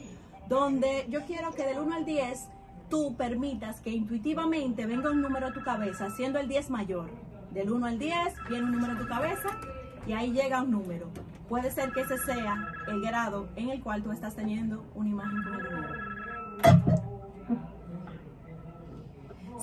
donde 0.49 1.07
yo 1.09 1.25
quiero 1.27 1.53
que 1.53 1.65
del 1.65 1.79
1 1.79 1.95
al 1.95 2.05
10 2.05 2.49
tú 2.89 3.15
permitas 3.17 3.81
que 3.81 3.91
intuitivamente 3.91 4.87
venga 4.87 5.11
un 5.11 5.21
número 5.21 5.49
a 5.49 5.53
tu 5.53 5.63
cabeza, 5.63 6.11
siendo 6.11 6.39
el 6.39 6.49
10 6.49 6.71
mayor. 6.71 7.11
Del 7.51 7.71
1 7.71 7.87
al 7.87 7.99
10 7.99 8.17
viene 8.49 8.65
un 8.65 8.73
número 8.73 8.95
a 8.95 8.99
tu 8.99 9.07
cabeza 9.07 9.49
y 10.07 10.13
ahí 10.13 10.33
llega 10.33 10.63
un 10.63 10.71
número. 10.71 11.09
Puede 11.49 11.71
ser 11.71 11.93
que 11.93 12.01
ese 12.01 12.19
sea 12.19 12.73
el 12.89 13.01
grado 13.01 13.49
en 13.57 13.71
el 13.71 13.83
cual 13.83 14.03
tú 14.03 14.13
estás 14.13 14.35
teniendo 14.37 14.85
una 14.95 15.09
imagen 15.09 15.43
con 15.43 15.55
el 15.55 15.69
dinero. 15.69 16.08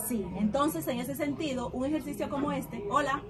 Sí, 0.06 0.26
entonces 0.38 0.88
en 0.88 1.00
ese 1.00 1.16
sentido, 1.16 1.70
un 1.70 1.86
ejercicio 1.86 2.30
como 2.30 2.52
este, 2.52 2.84
hola, 2.90 3.22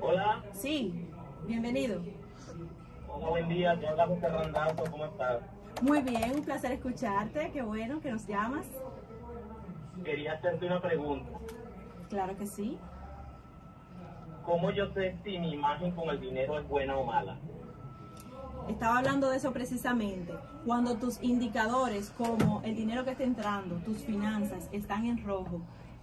Hola, 0.00 0.44
sí, 0.52 1.08
bienvenido. 1.46 2.02
hola, 3.08 3.28
buen 3.28 3.48
día, 3.48 3.78
te 3.78 3.86
habla 3.86 4.06
José 4.08 4.28
Randazzo, 4.28 4.84
¿cómo 4.90 5.04
estás? 5.04 5.42
Muy 5.82 6.02
bien, 6.02 6.32
un 6.34 6.44
placer 6.44 6.72
escucharte, 6.72 7.50
qué 7.52 7.62
bueno 7.62 8.00
que 8.00 8.10
nos 8.10 8.26
llamas. 8.26 8.66
Quería 10.04 10.32
hacerte 10.32 10.66
una 10.66 10.80
pregunta. 10.80 11.30
Claro 12.08 12.36
que 12.36 12.46
sí. 12.46 12.78
¿Cómo 14.44 14.70
yo 14.70 14.92
sé 14.94 15.16
si 15.24 15.38
mi 15.38 15.52
imagen 15.52 15.92
con 15.92 16.08
el 16.08 16.20
dinero 16.20 16.58
es 16.58 16.68
buena 16.68 16.96
o 16.96 17.04
mala? 17.04 17.38
Estaba 18.68 18.98
hablando 18.98 19.30
de 19.30 19.36
eso 19.36 19.52
precisamente. 19.52 20.32
Cuando 20.64 20.96
tus 20.96 21.22
indicadores, 21.22 22.10
como 22.10 22.62
el 22.64 22.74
dinero 22.74 23.04
que 23.04 23.12
está 23.12 23.22
entrando, 23.22 23.76
tus 23.76 23.98
finanzas, 23.98 24.68
están 24.72 25.06
en 25.06 25.24
rojo, 25.24 25.60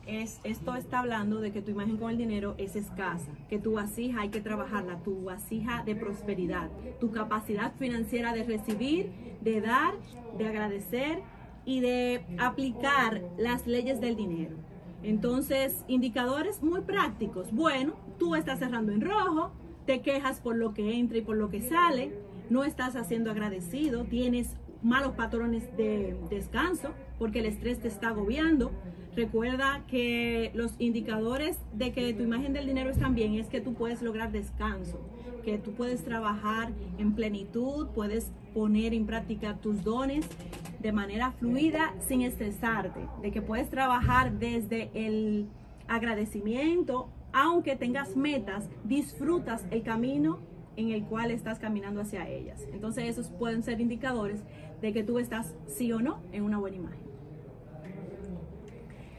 es, 0.07 0.39
esto 0.43 0.75
está 0.75 0.99
hablando 0.99 1.39
de 1.39 1.51
que 1.51 1.61
tu 1.61 1.71
imagen 1.71 1.97
con 1.97 2.09
el 2.09 2.17
dinero 2.17 2.55
es 2.57 2.75
escasa, 2.75 3.31
que 3.49 3.59
tu 3.59 3.73
vasija 3.73 4.21
hay 4.21 4.29
que 4.29 4.41
trabajarla, 4.41 4.97
tu 4.99 5.23
vasija 5.23 5.83
de 5.85 5.95
prosperidad, 5.95 6.69
tu 6.99 7.11
capacidad 7.11 7.73
financiera 7.75 8.33
de 8.33 8.43
recibir, 8.43 9.11
de 9.41 9.61
dar, 9.61 9.93
de 10.37 10.47
agradecer 10.47 11.19
y 11.65 11.81
de 11.81 12.25
aplicar 12.39 13.21
las 13.37 13.67
leyes 13.67 13.99
del 14.01 14.15
dinero. 14.15 14.55
Entonces, 15.03 15.83
indicadores 15.87 16.63
muy 16.63 16.81
prácticos. 16.81 17.51
Bueno, 17.51 17.93
tú 18.17 18.35
estás 18.35 18.59
cerrando 18.59 18.93
en 18.93 19.01
rojo, 19.01 19.51
te 19.85 20.01
quejas 20.01 20.39
por 20.39 20.55
lo 20.55 20.73
que 20.73 20.97
entra 20.97 21.17
y 21.17 21.21
por 21.21 21.35
lo 21.35 21.49
que 21.49 21.61
sale, 21.61 22.13
no 22.49 22.63
estás 22.63 22.95
haciendo 22.95 23.31
agradecido, 23.31 24.03
tienes 24.05 24.55
malos 24.83 25.13
patrones 25.13 25.75
de 25.77 26.15
descanso 26.29 26.89
porque 27.17 27.39
el 27.39 27.45
estrés 27.45 27.79
te 27.79 27.87
está 27.87 28.09
agobiando. 28.09 28.71
Recuerda 29.15 29.83
que 29.87 30.51
los 30.53 30.73
indicadores 30.79 31.57
de 31.73 31.91
que 31.91 32.13
tu 32.13 32.23
imagen 32.23 32.53
del 32.53 32.65
dinero 32.65 32.89
están 32.89 33.15
bien 33.15 33.35
es 33.35 33.47
que 33.47 33.61
tú 33.61 33.73
puedes 33.73 34.01
lograr 34.01 34.31
descanso, 34.31 34.99
que 35.43 35.57
tú 35.57 35.71
puedes 35.73 36.03
trabajar 36.03 36.71
en 36.97 37.13
plenitud, 37.13 37.87
puedes 37.93 38.31
poner 38.53 38.93
en 38.93 39.05
práctica 39.05 39.55
tus 39.57 39.83
dones 39.83 40.27
de 40.79 40.91
manera 40.91 41.31
fluida 41.31 41.93
sin 41.99 42.21
estresarte, 42.21 42.99
de 43.21 43.31
que 43.31 43.41
puedes 43.41 43.69
trabajar 43.69 44.33
desde 44.33 44.89
el 44.93 45.47
agradecimiento, 45.87 47.07
aunque 47.31 47.75
tengas 47.75 48.15
metas, 48.15 48.67
disfrutas 48.83 49.65
el 49.71 49.83
camino 49.83 50.39
en 50.75 50.91
el 50.91 51.03
cual 51.03 51.31
estás 51.31 51.59
caminando 51.59 52.01
hacia 52.01 52.27
ellas. 52.29 52.61
Entonces 52.73 53.05
esos 53.05 53.29
pueden 53.29 53.63
ser 53.63 53.81
indicadores 53.81 54.41
de 54.81 54.93
que 54.93 55.03
tú 55.03 55.19
estás 55.19 55.55
sí 55.67 55.91
o 55.91 56.01
no 56.01 56.19
en 56.31 56.43
una 56.43 56.57
buena 56.57 56.77
imagen. 56.77 57.03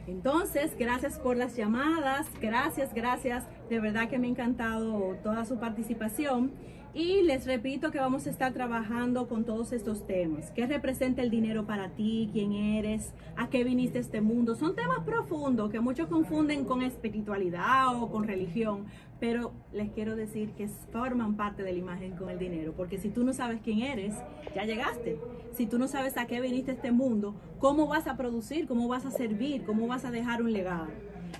Entonces, 0.07 0.75
gracias 0.77 1.17
por 1.17 1.35
las 1.35 1.55
llamadas, 1.55 2.27
gracias, 2.39 2.93
gracias. 2.93 3.43
De 3.69 3.79
verdad 3.79 4.07
que 4.07 4.19
me 4.19 4.27
ha 4.27 4.29
encantado 4.29 5.17
toda 5.23 5.45
su 5.45 5.57
participación. 5.59 6.51
Y 6.93 7.23
les 7.23 7.45
repito 7.45 7.91
que 7.91 7.99
vamos 7.99 8.25
a 8.25 8.29
estar 8.29 8.53
trabajando 8.53 9.27
con 9.27 9.43
todos 9.43 9.73
estos 9.73 10.07
temas. 10.07 10.51
¿Qué 10.51 10.65
representa 10.65 11.21
el 11.21 11.29
dinero 11.29 11.65
para 11.65 11.89
ti? 11.89 12.29
¿Quién 12.31 12.53
eres? 12.53 13.13
¿A 13.35 13.49
qué 13.49 13.65
viniste 13.65 13.97
a 13.97 14.01
este 14.01 14.21
mundo? 14.21 14.55
Son 14.55 14.75
temas 14.75 14.99
profundos 14.99 15.69
que 15.71 15.81
muchos 15.81 16.07
confunden 16.07 16.63
con 16.63 16.81
espiritualidad 16.81 18.01
o 18.01 18.09
con 18.09 18.25
religión. 18.25 18.85
Pero 19.19 19.53
les 19.71 19.91
quiero 19.91 20.15
decir 20.15 20.51
que 20.51 20.67
forman 20.67 21.35
parte 21.35 21.63
de 21.63 21.71
la 21.71 21.79
imagen 21.79 22.15
con 22.15 22.29
el 22.29 22.37
dinero. 22.37 22.73
Porque 22.75 22.97
si 22.97 23.09
tú 23.09 23.23
no 23.23 23.33
sabes 23.33 23.61
quién 23.63 23.79
eres, 23.79 24.15
ya 24.53 24.65
llegaste. 24.65 25.17
Si 25.53 25.65
tú 25.65 25.79
no 25.79 25.87
sabes 25.87 26.17
a 26.17 26.27
qué 26.27 26.41
viniste 26.41 26.71
a 26.71 26.73
este 26.73 26.91
mundo, 26.91 27.35
¿cómo 27.59 27.87
vas 27.87 28.07
a 28.07 28.17
producir? 28.17 28.67
¿Cómo 28.67 28.87
vas 28.87 29.05
a 29.05 29.11
servir? 29.11 29.63
¿Cómo 29.65 29.87
vas 29.87 30.05
a 30.05 30.11
dejar 30.11 30.41
un 30.41 30.51
legado? 30.51 30.87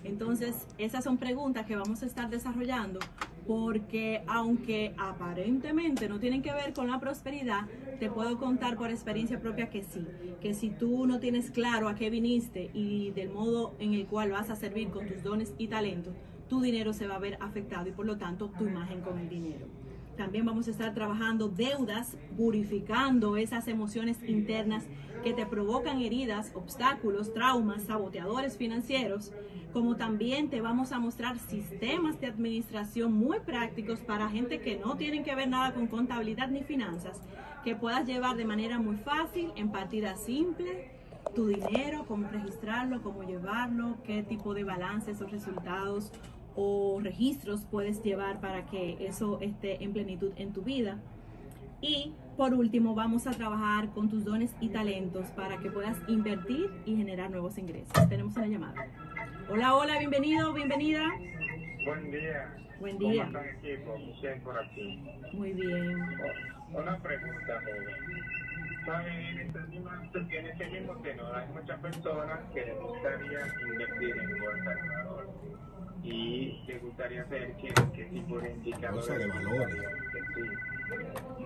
Entonces, 0.04 0.68
esas 0.78 1.04
son 1.04 1.18
preguntas 1.18 1.66
que 1.66 1.76
vamos 1.76 2.04
a 2.04 2.06
estar 2.06 2.30
desarrollando 2.30 3.00
porque 3.48 4.24
aunque 4.28 4.94
aparentemente 4.98 6.10
no 6.10 6.20
tienen 6.20 6.42
que 6.42 6.52
ver 6.52 6.74
con 6.74 6.88
la 6.88 7.00
prosperidad, 7.00 7.68
te 8.00 8.10
puedo 8.10 8.38
contar 8.38 8.76
por 8.76 8.90
experiencia 8.90 9.40
propia 9.40 9.70
que 9.70 9.84
sí, 9.84 10.08
que 10.42 10.54
si 10.54 10.70
tú 10.70 11.06
no 11.06 11.20
tienes 11.20 11.52
claro 11.52 11.88
a 11.88 11.96
qué 11.96 12.10
viniste 12.10 12.72
y 12.74 13.12
del 13.12 13.30
modo 13.30 13.76
en 13.80 13.94
el 13.94 14.08
cual 14.08 14.32
vas 14.32 14.50
a 14.50 14.56
servir 14.56 14.90
con 14.90 15.08
tus 15.08 15.22
dones 15.24 15.54
y 15.58 15.68
talentos, 15.68 16.16
tu 16.48 16.62
dinero 16.62 16.94
se 16.94 17.08
va 17.08 17.16
a 17.16 17.20
ver 17.20 17.38
afectado 17.42 17.88
y 17.88 17.92
por 17.92 18.06
lo 18.06 18.18
tanto 18.18 18.50
tu 18.58 18.66
imagen 18.66 19.02
con 19.02 19.20
el 19.20 19.30
dinero. 19.30 19.68
También 20.18 20.46
vamos 20.46 20.68
a 20.68 20.72
estar 20.72 20.94
trabajando 20.94 21.50
deudas, 21.50 22.18
purificando 22.38 23.36
esas 23.36 23.68
emociones 23.68 24.18
internas 24.26 24.86
que 25.24 25.34
te 25.34 25.46
provocan 25.46 26.02
heridas, 26.02 26.52
obstáculos, 26.56 27.34
traumas, 27.34 27.84
saboteadores 27.84 28.58
financieros, 28.58 29.34
como 29.74 29.98
también 29.98 30.50
te 30.50 30.62
vamos 30.62 30.94
a 30.94 31.00
mostrar 31.00 31.38
sistemas 31.38 32.22
de 32.22 32.28
administración 32.28 33.12
muy 33.12 33.40
prácticos 33.40 34.00
para 34.00 34.30
gente 34.30 34.62
que 34.62 34.78
no 34.78 34.96
tienen 34.96 35.24
que 35.24 35.36
ver 35.36 35.50
nada 35.50 35.74
con 35.74 35.88
contabilidad 35.88 36.48
ni 36.48 36.64
finanzas, 36.64 37.22
que 37.66 37.76
puedas 37.76 38.06
llevar 38.06 38.38
de 38.38 38.46
manera 38.46 38.80
muy 38.80 38.96
fácil, 38.96 39.52
en 39.58 39.70
partida 39.70 40.16
simple, 40.16 40.95
tu 41.34 41.48
dinero, 41.48 42.06
cómo 42.08 42.28
registrarlo, 42.30 43.02
cómo 43.02 43.24
llevarlo, 43.24 43.98
qué 44.04 44.24
tipo 44.24 44.54
de 44.54 44.64
balances 44.64 45.22
o 45.22 45.28
resultados 45.28 46.12
o 46.56 47.00
registros 47.02 47.66
puedes 47.70 48.02
llevar 48.02 48.40
para 48.40 48.66
que 48.66 49.06
eso 49.06 49.40
esté 49.42 49.84
en 49.84 49.94
plenitud 49.94 50.32
en 50.38 50.54
tu 50.54 50.62
vida. 50.62 51.00
Y 51.82 52.14
por 52.38 52.54
último, 52.54 52.96
vamos 52.96 53.28
a 53.28 53.32
trabajar 53.32 53.90
con 53.92 54.10
tus 54.10 54.24
dones 54.24 54.56
y 54.60 54.70
talentos 54.70 55.28
para 55.32 55.58
que 55.58 55.70
puedas 55.70 55.98
invertir 56.08 56.70
y 56.86 56.96
generar 56.96 57.30
nuevos 57.30 57.58
ingresos. 57.58 57.94
Tenemos 58.10 58.36
una 58.36 58.48
llamada. 58.48 58.88
Hola, 59.50 59.76
hola, 59.76 60.00
bienvenido, 60.00 60.54
bienvenida. 60.54 61.10
Buen 61.86 62.12
día. 62.12 62.56
Buen 62.80 62.98
día. 62.98 63.26
¿Cómo 63.26 63.40
están 63.40 63.58
equipo? 63.58 63.98
Michelle 63.98 64.42
por 64.42 64.58
aquí. 64.58 65.04
Muy 65.34 65.54
bien. 65.54 65.98
Una 66.74 66.98
pregunta, 67.02 67.62
joven. 67.64 68.35
Saben, 68.86 69.14
en 69.14 69.40
este 69.40 69.60
mismo, 69.62 69.90
en 70.14 70.46
este 70.46 70.70
mismo 70.70 70.94
tenor 70.98 71.36
hay 71.36 71.48
muchas 71.54 71.80
personas 71.80 72.40
que 72.54 72.66
les 72.66 72.80
gustaría 72.80 73.40
invertir 73.68 74.16
en 74.16 74.40
bolsa 74.40 74.70
de 74.70 74.90
valores 74.90 75.30
y 76.04 76.64
les 76.68 76.82
gustaría 76.84 77.24
saber 77.24 77.56
qué, 77.60 77.74
qué 77.96 78.06
tipo 78.06 78.40
de 78.40 78.52
indicadores 78.52 79.08
Bolsa 79.08 79.18
de 79.18 79.28
valores. 79.28 79.76
invertir. 79.76 80.60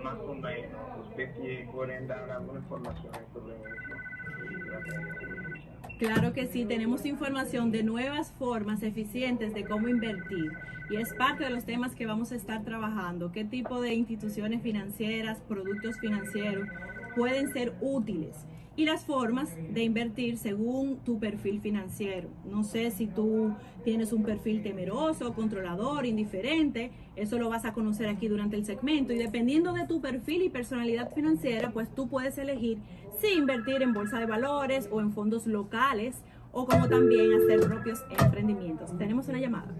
Más 0.02 0.18
o 0.18 0.34
menos, 0.34 1.08
usted 1.08 1.70
pueden 1.72 2.08
dar 2.08 2.30
alguna 2.30 2.58
información 2.58 3.12
sobre 3.32 3.54
eso. 3.56 4.50
Y 4.50 4.62
gracias. 4.66 5.98
Claro 5.98 6.32
que 6.34 6.46
sí, 6.46 6.66
tenemos 6.66 7.06
información 7.06 7.70
de 7.72 7.82
nuevas 7.82 8.32
formas 8.32 8.82
eficientes 8.82 9.54
de 9.54 9.64
cómo 9.64 9.88
invertir 9.88 10.52
y 10.90 10.96
es 10.96 11.14
parte 11.14 11.44
de 11.44 11.50
los 11.50 11.64
temas 11.64 11.94
que 11.94 12.04
vamos 12.04 12.32
a 12.32 12.36
estar 12.36 12.64
trabajando. 12.64 13.32
¿Qué 13.32 13.44
tipo 13.44 13.80
de 13.80 13.94
instituciones 13.94 14.62
financieras, 14.62 15.40
productos 15.48 15.98
financieros 16.00 16.68
pueden 17.14 17.52
ser 17.52 17.74
útiles? 17.80 18.46
Y 18.76 18.86
las 18.86 19.04
formas 19.04 19.54
de 19.72 19.82
invertir 19.82 20.38
según 20.38 20.98
tu 20.98 21.18
perfil 21.18 21.60
financiero. 21.60 22.28
No 22.44 22.64
sé 22.64 22.90
si 22.90 23.06
tú 23.06 23.54
tienes 23.84 24.12
un 24.12 24.22
perfil 24.22 24.62
temeroso, 24.62 25.34
controlador, 25.34 26.06
indiferente. 26.06 26.90
Eso 27.16 27.38
lo 27.38 27.50
vas 27.50 27.64
a 27.64 27.72
conocer 27.72 28.08
aquí 28.08 28.28
durante 28.28 28.56
el 28.56 28.64
segmento. 28.64 29.12
Y 29.12 29.18
dependiendo 29.18 29.72
de 29.72 29.86
tu 29.86 30.00
perfil 30.00 30.42
y 30.42 30.48
personalidad 30.48 31.12
financiera, 31.12 31.72
pues 31.72 31.94
tú 31.94 32.08
puedes 32.08 32.38
elegir 32.38 32.78
si 33.18 33.34
invertir 33.34 33.82
en 33.82 33.92
bolsa 33.92 34.18
de 34.18 34.26
valores 34.26 34.88
o 34.90 35.00
en 35.00 35.12
fondos 35.12 35.46
locales 35.46 36.22
o 36.52 36.66
como 36.66 36.88
también 36.88 37.32
hacer 37.34 37.60
propios 37.60 38.02
emprendimientos. 38.18 38.96
Tenemos 38.96 39.28
una 39.28 39.40
llamada. 39.40 39.74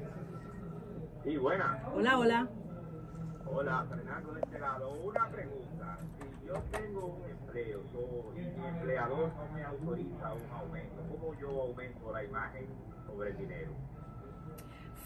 Sí, 1.25 1.37
buena. 1.37 1.82
Hola, 1.94 2.18
hola. 2.18 2.49
Hola, 3.46 3.87
Fernando 3.88 4.32
de 4.32 4.40
este 4.40 4.58
lado. 4.58 4.92
Una 5.02 5.28
pregunta. 5.28 5.99
Yo 6.50 6.61
tengo 6.73 7.07
un 7.07 7.30
empleo 7.30 7.80
y 8.35 8.40
mi 8.40 8.66
empleador 8.66 9.30
no 9.37 9.54
me 9.54 9.62
autoriza 9.62 10.35
un 10.35 10.50
aumento, 10.50 10.97
¿cómo 11.09 11.38
yo 11.40 11.62
aumento 11.62 12.12
la 12.12 12.25
imagen 12.25 12.66
sobre 13.07 13.30
el 13.30 13.37
dinero? 13.37 13.71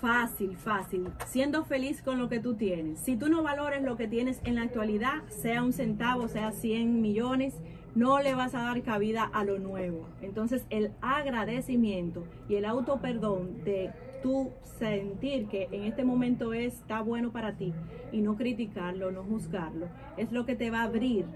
Fácil, 0.01 0.57
fácil. 0.57 1.13
Siendo 1.27 1.65
feliz 1.65 2.01
con 2.01 2.19
lo 2.19 2.31
que 2.31 2.41
tú 2.41 2.55
tienes. 2.55 2.99
Si 2.99 3.17
tú 3.17 3.29
no 3.29 3.43
valores 3.43 3.83
lo 3.83 3.99
que 3.99 4.09
tienes 4.09 4.41
en 4.45 4.55
la 4.55 4.63
actualidad, 4.63 5.23
sea 5.29 5.63
un 5.63 5.75
centavo, 5.75 6.29
sea 6.29 6.53
100 6.53 7.03
millones, 7.03 7.61
no 7.95 8.21
le 8.21 8.35
vas 8.35 8.55
a 8.55 8.63
dar 8.63 8.83
cabida 8.83 9.25
a 9.25 9.45
lo 9.45 9.59
nuevo. 9.59 10.07
Entonces 10.23 10.67
el 10.71 10.93
agradecimiento 11.01 12.25
y 12.49 12.57
el 12.57 12.65
auto 12.65 13.01
perdón 13.01 13.65
de 13.65 13.91
tú 14.23 14.51
sentir 14.79 15.47
que 15.49 15.69
en 15.71 15.85
este 15.85 16.05
momento 16.05 16.53
está 16.53 17.03
bueno 17.03 17.31
para 17.31 17.57
ti 17.57 17.73
y 18.11 18.21
no 18.21 18.37
criticarlo, 18.37 19.11
no 19.11 19.23
juzgarlo, 19.23 19.87
es 20.17 20.33
lo 20.33 20.47
que 20.47 20.57
te 20.57 20.71
va 20.71 20.81
a 20.81 20.85
abrir 20.85 21.27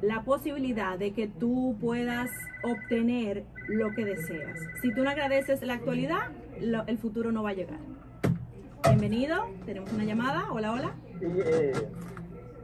la 0.00 0.22
posibilidad 0.22 0.98
de 0.98 1.12
que 1.12 1.28
tú 1.28 1.76
puedas 1.80 2.30
obtener 2.62 3.44
lo 3.68 3.92
que 3.92 4.04
deseas. 4.04 4.58
Si 4.82 4.92
tú 4.92 5.02
no 5.02 5.10
agradeces 5.10 5.62
la 5.62 5.74
actualidad, 5.74 6.30
el 6.60 6.98
futuro 6.98 7.32
no 7.32 7.42
va 7.42 7.50
a 7.50 7.54
llegar. 7.54 7.78
Bienvenido, 8.84 9.46
tenemos 9.64 9.90
una 9.92 10.04
llamada. 10.04 10.52
Hola, 10.52 10.72
hola. 10.72 10.94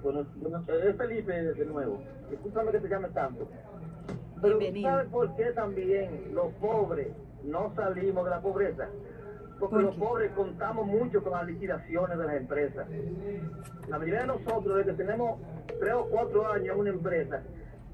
Eh, 0.01 0.03
bueno, 0.03 0.27
bueno, 0.37 0.65
es 0.67 0.97
Felipe 0.97 1.33
de 1.33 1.65
nuevo. 1.67 2.01
Discúlpame 2.31 2.73
que 2.73 2.81
te 2.81 2.89
llame 2.89 3.09
tanto. 3.09 3.49
Pero 4.41 4.59
Bienvenido. 4.59 4.91
¿sabes 4.91 5.09
por 5.11 5.37
qué 5.37 5.45
también 5.53 6.35
los 6.35 6.53
pobres 6.55 7.09
no 7.45 7.75
salimos 7.75 8.25
de 8.25 8.31
la 8.31 8.41
pobreza? 8.41 8.89
Porque 9.59 9.75
¿Por 9.75 9.85
los 9.85 9.97
pobres 9.97 10.33
contamos 10.33 10.87
mucho 10.87 11.23
con 11.23 11.33
las 11.33 11.47
liquidaciones 11.47 12.17
de 12.19 12.25
las 12.25 12.37
empresas. 12.37 12.87
La 13.89 13.99
mayoría 13.99 14.21
de 14.21 14.27
nosotros, 14.29 14.79
desde 14.79 14.93
que 14.93 14.97
tenemos 14.97 15.39
tres 15.79 15.93
o 15.93 16.07
cuatro 16.07 16.49
años 16.49 16.75
en 16.75 16.81
una 16.81 16.91
empresa, 16.91 17.43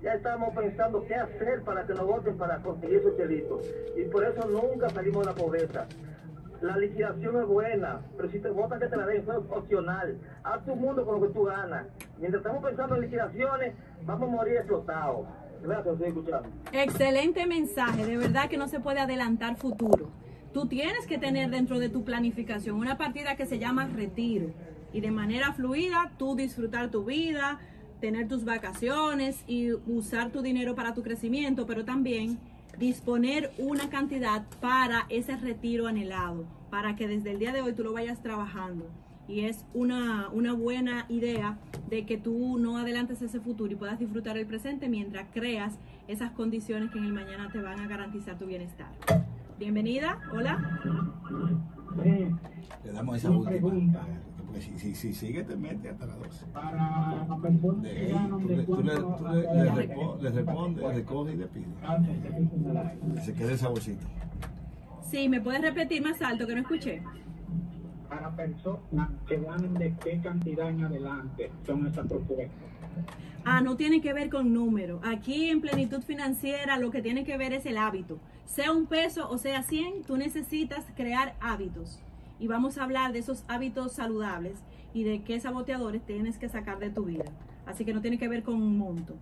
ya 0.00 0.14
estamos 0.14 0.54
pensando 0.54 1.04
qué 1.06 1.16
hacer 1.16 1.62
para 1.64 1.84
que 1.84 1.94
nos 1.94 2.06
voten 2.06 2.36
para 2.36 2.58
conseguir 2.62 2.98
esos 2.98 3.16
chelitos. 3.16 3.68
Y 3.96 4.04
por 4.04 4.22
eso 4.24 4.48
nunca 4.48 4.88
salimos 4.90 5.26
de 5.26 5.32
la 5.32 5.36
pobreza. 5.36 5.86
La 6.66 6.76
liquidación 6.76 7.40
es 7.40 7.46
buena, 7.46 8.00
pero 8.16 8.28
si 8.28 8.40
te 8.40 8.50
votan 8.50 8.80
que 8.80 8.88
te 8.88 8.96
la 8.96 9.06
den, 9.06 9.22
eso 9.22 9.32
es 9.34 9.56
opcional. 9.56 10.18
Haz 10.42 10.64
tu 10.64 10.74
mundo 10.74 11.06
con 11.06 11.20
lo 11.20 11.28
que 11.28 11.32
tú 11.32 11.44
ganas. 11.44 11.86
Mientras 12.18 12.40
estamos 12.40 12.64
pensando 12.64 12.96
en 12.96 13.02
liquidaciones, 13.02 13.74
vamos 14.04 14.28
a 14.28 14.32
morir 14.32 14.56
explotados. 14.56 15.28
Gracias, 15.62 15.94
estoy 15.94 16.08
escuchando. 16.08 16.48
Excelente 16.72 17.46
mensaje, 17.46 18.04
de 18.04 18.16
verdad 18.16 18.48
que 18.48 18.56
no 18.56 18.66
se 18.66 18.80
puede 18.80 18.98
adelantar 18.98 19.54
futuro. 19.54 20.10
Tú 20.52 20.66
tienes 20.66 21.06
que 21.06 21.18
tener 21.18 21.50
dentro 21.50 21.78
de 21.78 21.88
tu 21.88 22.02
planificación 22.02 22.76
una 22.76 22.98
partida 22.98 23.36
que 23.36 23.46
se 23.46 23.60
llama 23.60 23.86
retiro 23.86 24.48
y 24.92 25.00
de 25.00 25.12
manera 25.12 25.52
fluida 25.52 26.10
tú 26.18 26.34
disfrutar 26.34 26.90
tu 26.90 27.04
vida, 27.04 27.60
tener 28.00 28.26
tus 28.26 28.44
vacaciones 28.44 29.44
y 29.46 29.70
usar 29.70 30.30
tu 30.30 30.42
dinero 30.42 30.74
para 30.74 30.94
tu 30.94 31.04
crecimiento, 31.04 31.64
pero 31.64 31.84
también 31.84 32.40
disponer 32.78 33.52
una 33.58 33.88
cantidad 33.88 34.44
para 34.60 35.06
ese 35.08 35.36
retiro 35.36 35.86
anhelado, 35.86 36.44
para 36.70 36.96
que 36.96 37.08
desde 37.08 37.32
el 37.32 37.38
día 37.38 37.52
de 37.52 37.62
hoy 37.62 37.72
tú 37.72 37.84
lo 37.84 37.92
vayas 37.92 38.22
trabajando. 38.22 38.86
Y 39.28 39.40
es 39.40 39.64
una, 39.74 40.28
una 40.28 40.52
buena 40.52 41.06
idea 41.08 41.58
de 41.88 42.06
que 42.06 42.16
tú 42.16 42.58
no 42.58 42.78
adelantes 42.78 43.22
ese 43.22 43.40
futuro 43.40 43.72
y 43.72 43.76
puedas 43.76 43.98
disfrutar 43.98 44.36
el 44.36 44.46
presente 44.46 44.88
mientras 44.88 45.26
creas 45.32 45.78
esas 46.06 46.30
condiciones 46.32 46.90
que 46.90 46.98
en 46.98 47.04
el 47.06 47.12
mañana 47.12 47.50
te 47.50 47.60
van 47.60 47.80
a 47.80 47.88
garantizar 47.88 48.38
tu 48.38 48.46
bienestar. 48.46 48.88
Bienvenida, 49.58 50.20
hola. 50.32 50.80
Le 52.84 52.92
damos 52.92 53.16
esa 53.16 53.30
última. 53.30 54.06
Porque 54.56 54.78
si, 54.78 54.78
si, 54.78 54.94
si 54.94 55.12
sigue, 55.14 55.42
te 55.44 55.54
mete 55.54 55.90
hasta 55.90 56.06
las 56.06 56.18
12. 56.18 56.46
para 56.46 57.26
las 57.28 57.40
personas 57.40 57.82
De 57.82 57.90
que 57.94 58.06
ahí, 58.06 58.28
tú, 58.30 58.38
le, 58.48 58.62
tú, 58.64 58.82
le, 58.82 58.94
tú 58.96 59.24
le, 59.32 59.64
le 59.64 59.72
repo- 59.72 60.18
le 60.20 60.30
respondes, 60.30 60.82
le 60.84 60.94
recoges 60.94 61.34
y 61.34 61.36
le 61.36 61.46
pides. 61.46 63.24
Se 63.24 63.34
quede 63.34 63.52
esa 63.52 63.68
bolsita. 63.68 64.06
Sí, 65.10 65.28
¿me 65.28 65.40
puedes 65.42 65.60
repetir 65.60 66.02
más 66.02 66.20
alto 66.22 66.46
que 66.46 66.54
no 66.54 66.60
escuché? 66.62 67.02
Para 68.08 68.34
personas 68.34 69.10
que 69.28 69.36
ganan 69.40 69.74
de 69.74 69.94
qué 70.02 70.20
cantidad 70.20 70.70
en 70.70 70.84
adelante 70.84 71.50
son 71.66 71.86
esas 71.86 72.06
propuestas. 72.06 72.56
Ah, 73.44 73.60
no 73.60 73.76
tiene 73.76 74.00
que 74.00 74.12
ver 74.14 74.30
con 74.30 74.52
número. 74.54 75.00
Aquí 75.04 75.50
en 75.50 75.60
plenitud 75.60 76.00
financiera 76.02 76.78
lo 76.78 76.90
que 76.90 77.02
tiene 77.02 77.24
que 77.24 77.36
ver 77.36 77.52
es 77.52 77.66
el 77.66 77.76
hábito. 77.76 78.18
Sea 78.46 78.72
un 78.72 78.86
peso 78.86 79.28
o 79.28 79.36
sea 79.38 79.62
100, 79.62 80.04
tú 80.04 80.16
necesitas 80.16 80.84
crear 80.96 81.34
hábitos. 81.40 82.00
Y 82.38 82.46
vamos 82.46 82.78
a 82.78 82.84
hablar 82.84 83.12
de 83.12 83.20
esos 83.20 83.44
hábitos 83.48 83.92
saludables 83.92 84.58
y 84.92 85.04
de 85.04 85.22
qué 85.22 85.40
saboteadores 85.40 86.04
tienes 86.04 86.38
que 86.38 86.48
sacar 86.48 86.78
de 86.78 86.90
tu 86.90 87.04
vida. 87.04 87.24
Así 87.66 87.84
que 87.84 87.94
no 87.94 88.00
tiene 88.00 88.18
que 88.18 88.28
ver 88.28 88.42
con 88.42 88.54
un 88.54 88.78
monto. 88.78 89.14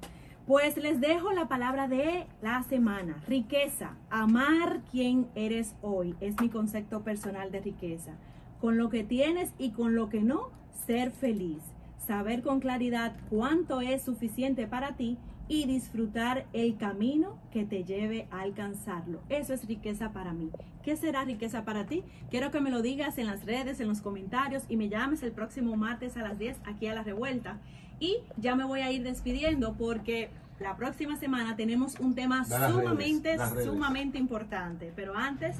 Pues 0.46 0.76
les 0.76 1.00
dejo 1.00 1.32
la 1.32 1.48
palabra 1.48 1.88
de 1.88 2.26
la 2.42 2.62
semana. 2.64 3.22
Riqueza. 3.26 3.96
Amar 4.10 4.82
quien 4.90 5.26
eres 5.34 5.74
hoy. 5.80 6.14
Es 6.20 6.38
mi 6.40 6.50
concepto 6.50 7.02
personal 7.02 7.50
de 7.50 7.60
riqueza. 7.60 8.12
Con 8.60 8.76
lo 8.76 8.90
que 8.90 9.04
tienes 9.04 9.52
y 9.58 9.70
con 9.70 9.94
lo 9.94 10.10
que 10.10 10.20
no, 10.20 10.50
ser 10.86 11.12
feliz. 11.12 11.62
Saber 12.06 12.42
con 12.42 12.60
claridad 12.60 13.16
cuánto 13.30 13.80
es 13.80 14.02
suficiente 14.02 14.66
para 14.66 14.96
ti 14.96 15.16
y 15.48 15.66
disfrutar 15.66 16.46
el 16.52 16.76
camino 16.76 17.38
que 17.52 17.64
te 17.64 17.84
lleve 17.84 18.26
a 18.30 18.40
alcanzarlo. 18.40 19.20
Eso 19.28 19.52
es 19.52 19.66
riqueza 19.66 20.12
para 20.12 20.32
mí. 20.32 20.50
¿Qué 20.82 20.96
será 20.96 21.24
riqueza 21.24 21.64
para 21.64 21.86
ti? 21.86 22.02
Quiero 22.30 22.50
que 22.50 22.60
me 22.60 22.70
lo 22.70 22.82
digas 22.82 23.18
en 23.18 23.26
las 23.26 23.44
redes, 23.44 23.80
en 23.80 23.88
los 23.88 24.00
comentarios 24.00 24.64
y 24.68 24.76
me 24.76 24.88
llames 24.88 25.22
el 25.22 25.32
próximo 25.32 25.76
martes 25.76 26.16
a 26.16 26.22
las 26.22 26.38
10 26.38 26.58
aquí 26.64 26.86
a 26.86 26.94
la 26.94 27.02
revuelta. 27.02 27.58
Y 28.00 28.18
ya 28.36 28.54
me 28.54 28.64
voy 28.64 28.80
a 28.80 28.90
ir 28.90 29.02
despidiendo 29.02 29.74
porque 29.74 30.30
la 30.60 30.76
próxima 30.76 31.16
semana 31.16 31.56
tenemos 31.56 31.98
un 32.00 32.14
tema 32.14 32.44
las 32.48 32.72
sumamente, 32.72 33.36
redes. 33.36 33.64
sumamente 33.64 34.18
importante. 34.18 34.92
Pero 34.96 35.16
antes 35.16 35.56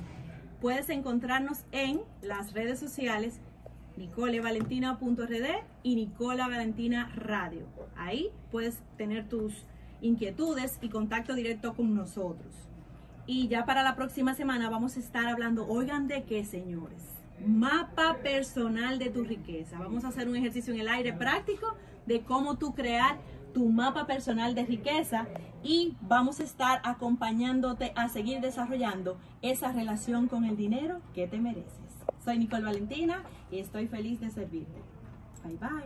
puedes 0.61 0.88
encontrarnos 0.88 1.64
en 1.73 2.01
las 2.23 2.53
redes 2.53 2.79
sociales 2.79 3.38
nicolevalentina.rd 3.97 5.47
y 5.83 5.94
Nicola 5.94 6.49
Valentina 6.49 7.12
Radio. 7.14 7.66
Ahí 7.97 8.31
puedes 8.51 8.79
tener 8.97 9.29
tus 9.29 9.64
inquietudes 10.00 10.78
y 10.83 10.88
contacto 10.88 11.35
directo 11.35 11.74
con 11.74 11.94
nosotros. 11.94 12.54
Y 13.26 13.48
ya 13.48 13.64
para 13.64 13.83
la 13.83 13.96
próxima 13.96 14.35
semana 14.35 14.68
vamos 14.68 14.96
a 14.96 15.00
estar 15.00 15.26
hablando, 15.26 15.66
oigan 15.66 16.09
de 16.09 16.24
qué 16.24 16.44
señores, 16.44 17.02
mapa 17.46 18.18
personal 18.22 18.98
de 18.98 19.11
tu 19.11 19.24
riqueza. 19.24 19.78
Vamos 19.78 20.04
a 20.04 20.09
hacer 20.09 20.28
un 20.28 20.37
ejercicio 20.37 20.74
en 20.74 20.80
el 20.80 20.88
aire 20.88 21.12
práctico 21.12 21.74
de 22.07 22.20
cómo 22.20 22.59
tú 22.59 22.74
crear 22.74 23.18
tu 23.54 23.70
mapa 23.70 24.07
personal 24.07 24.54
de 24.54 24.66
riqueza 24.66 25.26
y 25.62 25.96
vamos 26.02 26.40
a 26.40 26.44
estar 26.44 26.80
acompañándote 26.85 27.92
a 27.96 28.09
seguir 28.09 28.40
desarrollando 28.40 29.16
esa 29.40 29.72
relación 29.72 30.28
con 30.28 30.44
el 30.44 30.57
dinero 30.57 31.00
que 31.14 31.26
te 31.26 31.38
mereces. 31.38 31.72
Soy 32.24 32.38
Nicole 32.38 32.64
Valentina 32.64 33.22
y 33.50 33.61
estoy 33.61 33.87
feliz 33.87 34.20
de 34.20 34.30
servirte. 34.30 34.83
Bye 35.44 35.57
bye. 35.57 35.85